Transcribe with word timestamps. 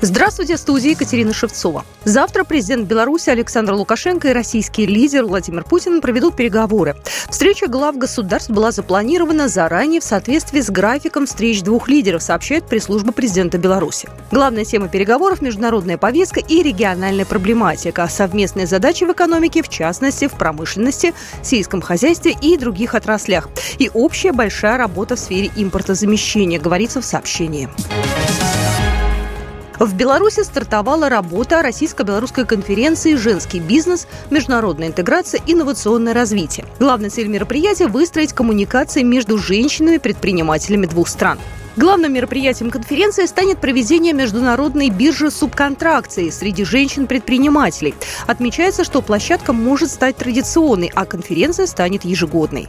Здравствуйте, 0.00 0.56
студия 0.56 0.92
Екатерина 0.92 1.32
Шевцова. 1.32 1.84
Завтра 2.04 2.44
президент 2.44 2.86
Беларуси 2.86 3.30
Александр 3.30 3.72
Лукашенко 3.72 4.28
и 4.28 4.32
российский 4.32 4.86
лидер 4.86 5.24
Владимир 5.24 5.64
Путин 5.64 6.00
проведут 6.00 6.36
переговоры. 6.36 6.94
Встреча 7.28 7.66
глав 7.66 7.96
государств 7.96 8.48
была 8.48 8.70
запланирована 8.70 9.48
заранее 9.48 10.00
в 10.00 10.04
соответствии 10.04 10.60
с 10.60 10.70
графиком 10.70 11.26
встреч 11.26 11.62
двух 11.62 11.88
лидеров, 11.88 12.22
сообщает 12.22 12.66
пресс-служба 12.66 13.10
президента 13.10 13.58
Беларуси. 13.58 14.08
Главная 14.30 14.64
тема 14.64 14.86
переговоров– 14.86 15.40
международная 15.42 15.98
повестка 15.98 16.38
и 16.38 16.62
региональная 16.62 17.24
проблематика, 17.24 18.06
совместные 18.08 18.68
задачи 18.68 19.02
в 19.02 19.10
экономике, 19.10 19.64
в 19.64 19.68
частности, 19.68 20.28
в 20.28 20.34
промышленности, 20.34 21.12
сельском 21.42 21.82
хозяйстве 21.82 22.36
и 22.40 22.56
других 22.56 22.94
отраслях. 22.94 23.48
И 23.78 23.90
общая 23.92 24.30
большая 24.30 24.78
работа 24.78 25.16
в 25.16 25.18
сфере 25.18 25.50
импортозамещения, 25.56 26.60
говорится 26.60 27.00
в 27.00 27.04
сообщении. 27.04 27.68
В 29.78 29.94
Беларуси 29.94 30.42
стартовала 30.42 31.08
работа 31.08 31.62
российско-белорусской 31.62 32.44
конференции 32.44 33.14
«Женский 33.14 33.60
бизнес. 33.60 34.08
Международная 34.28 34.88
интеграция. 34.88 35.40
Инновационное 35.46 36.14
развитие». 36.14 36.66
Главная 36.80 37.10
цель 37.10 37.28
мероприятия– 37.28 37.86
выстроить 37.88 38.32
коммуникации 38.32 39.04
между 39.04 39.38
женщинами-предпринимателями 39.38 40.86
двух 40.86 41.06
стран. 41.06 41.38
Главным 41.76 42.12
мероприятием 42.12 42.72
конференции 42.72 43.26
станет 43.26 43.60
проведение 43.60 44.12
международной 44.12 44.90
биржи 44.90 45.30
субконтракции 45.30 46.30
среди 46.30 46.64
женщин-предпринимателей. 46.64 47.94
Отмечается, 48.26 48.82
что 48.82 49.00
площадка 49.00 49.52
может 49.52 49.92
стать 49.92 50.16
традиционной, 50.16 50.90
а 50.92 51.04
конференция 51.04 51.66
станет 51.66 52.04
ежегодной. 52.04 52.66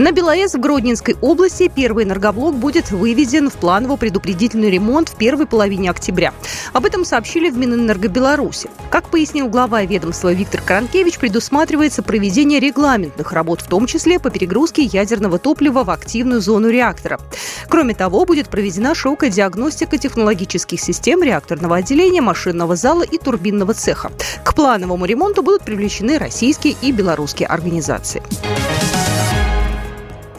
На 0.00 0.12
БелАЭС 0.12 0.54
в 0.54 0.60
Гродненской 0.60 1.14
области 1.20 1.68
первый 1.68 2.04
энергоблок 2.04 2.54
будет 2.54 2.90
выведен 2.90 3.50
в 3.50 3.56
планово-предупредительный 3.56 4.70
ремонт 4.70 5.10
в 5.10 5.16
первой 5.16 5.44
половине 5.44 5.90
октября. 5.90 6.32
Об 6.72 6.86
этом 6.86 7.04
сообщили 7.04 7.50
в 7.50 7.58
Минэнерго 7.58 8.08
Беларуси. 8.08 8.70
Как 8.88 9.10
пояснил 9.10 9.48
глава 9.48 9.82
ведомства 9.82 10.32
Виктор 10.32 10.62
Каранкевич, 10.62 11.18
предусматривается 11.18 12.02
проведение 12.02 12.60
регламентных 12.60 13.32
работ, 13.32 13.60
в 13.60 13.66
том 13.66 13.84
числе 13.84 14.18
по 14.18 14.30
перегрузке 14.30 14.84
ядерного 14.84 15.38
топлива 15.38 15.84
в 15.84 15.90
активную 15.90 16.40
зону 16.40 16.70
реактора. 16.70 17.20
Кроме 17.68 17.94
того, 17.94 18.24
будет 18.24 18.48
проведена 18.48 18.94
широкая 18.94 19.28
диагностика 19.28 19.98
технологических 19.98 20.80
систем 20.80 21.22
реакторного 21.22 21.76
отделения, 21.76 22.22
машинного 22.22 22.74
зала 22.74 23.02
и 23.02 23.18
турбинного 23.18 23.74
цеха. 23.74 24.10
К 24.44 24.54
плановому 24.54 25.04
ремонту 25.04 25.42
будут 25.42 25.60
привлечены 25.60 26.16
российские 26.16 26.74
и 26.80 26.90
белорусские 26.90 27.48
организации. 27.48 28.22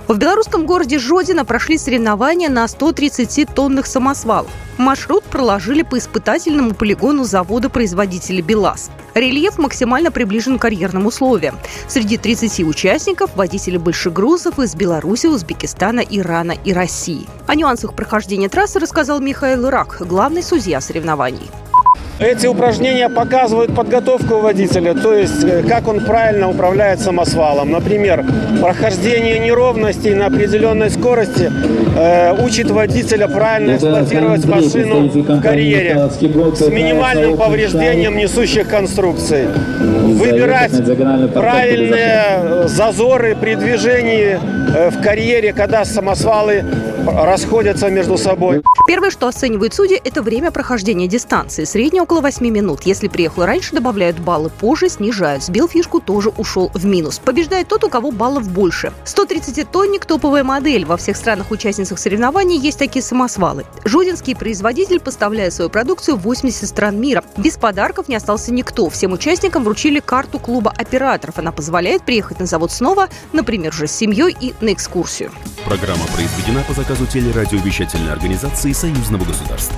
В 0.08 0.18
белорусском 0.18 0.66
городе 0.66 1.00
Жодино 1.00 1.46
прошли 1.46 1.78
соревнования 1.78 2.50
на 2.50 2.68
130 2.68 3.48
тонных 3.54 3.86
самосвалов. 3.86 4.52
Маршрут 4.78 5.24
проложили 5.24 5.84
по 5.84 5.98
испытательному 5.98 6.74
полигону 6.74 7.24
завода-производителя 7.24 8.42
«БелАЗ». 8.42 8.90
Рельеф 9.14 9.58
максимально 9.58 10.12
приближен 10.12 10.58
к 10.58 10.62
карьерным 10.62 11.06
условиям. 11.06 11.58
Среди 11.88 12.18
30 12.18 12.62
участников– 12.62 13.32
водители 13.36 13.78
большегрузов 13.78 14.60
из 14.60 14.74
Беларуси, 14.76 15.28
Узбекистана, 15.28 16.00
Ирана 16.00 16.54
и 16.54 16.74
России. 16.74 17.28
О 17.48 17.56
нюансах 17.56 17.94
прохождения 17.94 18.50
трассы 18.50 18.80
рассказал 18.80 19.20
Михаил 19.20 19.70
Рак, 19.70 19.98
главный 20.00 20.44
судья 20.44 20.82
соревнований. 20.82 21.50
Эти 22.22 22.46
упражнения 22.46 23.10
показывают 23.10 23.74
подготовку 23.74 24.42
водителя, 24.42 24.94
то 24.94 25.12
есть 25.12 25.44
э, 25.44 25.64
как 25.68 25.88
он 25.88 26.02
правильно 26.02 26.50
управляет 26.50 27.00
самосвалом. 27.00 27.72
Например, 27.72 28.24
прохождение 28.62 29.40
неровностей 29.40 30.14
на 30.14 30.28
определенной 30.28 30.92
скорости 30.92 31.52
э, 31.98 32.46
учит 32.46 32.70
водителя 32.70 33.28
правильно 33.28 33.76
эксплуатировать 33.76 34.46
машину 34.46 35.10
в 35.10 35.42
карьере 35.42 35.98
с 36.12 36.22
минимальным 36.68 37.38
повреждением 37.38 38.16
несущих 38.16 38.68
конструкций. 38.68 39.48
Выбирать 39.80 40.74
правильные 41.34 42.68
зазоры 42.68 43.36
при 43.36 43.56
движении 43.56 44.38
э, 44.76 44.92
в 44.92 45.02
карьере, 45.02 45.54
когда 45.54 45.86
самосвалы 45.86 46.64
расходятся 47.06 47.90
между 47.90 48.18
собой. 48.18 48.62
Первое, 48.88 49.10
что 49.10 49.28
оценивают 49.28 49.74
судьи, 49.74 50.00
это 50.04 50.22
время 50.22 50.52
прохождения 50.52 51.08
дистанции. 51.08 51.64
Среднее 51.64 52.04
около 52.12 52.22
8 52.24 52.46
минут. 52.46 52.82
Если 52.84 53.08
приехал 53.08 53.46
раньше, 53.46 53.74
добавляют 53.74 54.20
баллы, 54.20 54.50
позже 54.50 54.90
снижают. 54.90 55.44
Сбил 55.44 55.70
фишку, 55.70 56.02
тоже 56.02 56.28
ушел 56.28 56.70
в 56.74 56.86
минус. 56.86 57.20
Побеждает 57.20 57.70
тот, 57.70 57.86
у 57.86 57.90
кого 57.90 58.12
баллов 58.12 58.50
больше. 58.50 58.92
130-тонник– 59.06 60.06
топовая 60.08 60.44
модель. 60.44 60.84
Во 60.84 60.98
всех 60.98 61.16
странах-участницах 61.16 61.98
соревнований 61.98 62.58
есть 62.58 62.80
такие 62.80 63.02
самосвалы. 63.02 63.66
Жодинский 63.86 64.36
производитель 64.36 65.00
поставляет 65.00 65.54
свою 65.54 65.70
продукцию 65.70 66.18
в 66.18 66.24
80 66.24 66.68
стран 66.68 67.00
мира. 67.00 67.24
Без 67.38 67.56
подарков 67.56 68.10
не 68.10 68.16
остался 68.16 68.52
никто. 68.52 68.90
Всем 68.90 69.14
участникам 69.14 69.64
вручили 69.64 70.02
карту 70.02 70.38
клуба 70.38 70.74
операторов. 70.78 71.40
Она 71.40 71.54
позволяет 71.54 72.04
приехать 72.04 72.42
на 72.42 72.46
завод 72.46 72.74
снова, 72.74 73.08
например, 73.32 73.72
же 73.72 73.88
с 73.88 73.92
семьей 73.94 74.36
и 74.38 74.54
на 74.60 74.74
экскурсию. 74.74 75.32
Программа 75.64 76.04
произведена 76.08 76.62
по 76.68 76.74
заказу 76.74 77.08
телерадиовещательной 77.08 78.12
организации 78.12 78.74
Союзного 78.74 79.24
государства. 79.24 79.78